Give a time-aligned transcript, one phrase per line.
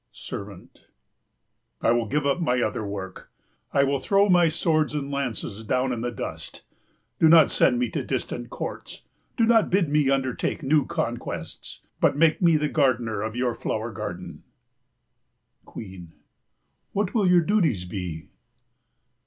[0.13, 0.87] SERVANT.
[1.79, 3.29] I will give up my other work.
[3.71, 6.63] I will throw my swords and lances down in the dust.
[7.19, 9.03] Do not send me to distant courts;
[9.37, 11.81] do not bid me undertake new conquests.
[11.99, 14.41] But make me the gardener of your flower garden.
[15.65, 16.13] QUEEN.
[16.93, 18.29] What will your duties be?